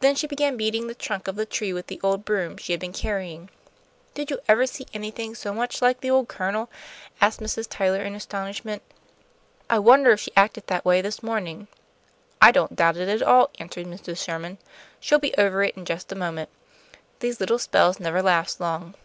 Then 0.00 0.16
she 0.16 0.26
began 0.26 0.56
beating 0.56 0.88
the 0.88 0.96
trunk 0.96 1.28
of 1.28 1.36
the 1.36 1.46
tree 1.46 1.72
with 1.72 1.86
the 1.86 2.00
old 2.02 2.24
broom 2.24 2.56
she 2.56 2.72
had 2.72 2.80
been 2.80 2.92
carrying. 2.92 3.50
"Did 4.14 4.28
you 4.28 4.40
ever 4.48 4.66
see 4.66 4.86
anything 4.92 5.36
so 5.36 5.54
much 5.54 5.80
like 5.80 6.00
the 6.00 6.10
old 6.10 6.26
Colonel?" 6.26 6.68
said 7.20 7.34
Mrs. 7.34 7.68
Tyler, 7.70 8.02
in 8.02 8.16
astonishment. 8.16 8.82
"I 9.70 9.78
wonder 9.78 10.10
if 10.10 10.18
she 10.18 10.32
acted 10.36 10.66
that 10.66 10.84
way 10.84 11.00
this 11.00 11.22
morning." 11.22 11.68
"I 12.42 12.50
don't 12.50 12.74
doubt 12.74 12.96
it 12.96 13.08
at 13.08 13.22
all," 13.22 13.50
answered 13.60 13.86
Mrs. 13.86 14.18
Sherman. 14.24 14.58
"She'll 14.98 15.20
be 15.20 15.36
over 15.38 15.62
it 15.62 15.76
in 15.76 15.84
just 15.84 16.10
a 16.10 16.16
moment. 16.16 16.48
These 17.20 17.38
little 17.38 17.60
spells 17.60 18.00
never 18.00 18.22
last 18.22 18.58
long." 18.60 18.96